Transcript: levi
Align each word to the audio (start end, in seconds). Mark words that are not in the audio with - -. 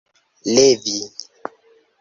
levi 0.53 0.97